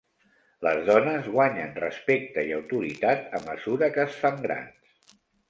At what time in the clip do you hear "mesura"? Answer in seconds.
3.45-3.93